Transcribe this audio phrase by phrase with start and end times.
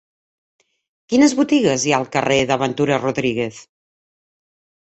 [1.13, 3.61] Quines botigues hi ha al carrer de Ventura Rodríguez?